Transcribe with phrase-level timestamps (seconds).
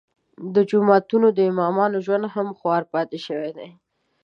[0.55, 3.69] د جوماتونو د امامانو ژوند هم خوار پاتې شوی دی.